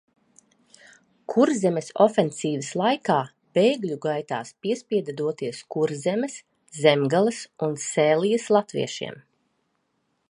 Kurzemes 1.33 1.91
ofensīvas 2.05 2.69
laikā 2.81 3.17
bēgļu 3.59 3.99
gaitās 4.07 4.51
piespieda 4.67 5.17
doties 5.21 5.61
Kurzemes, 5.77 6.39
Zemgales 6.81 7.43
un 7.69 7.77
Sēlijas 7.85 8.49
latviešiem. 8.59 9.25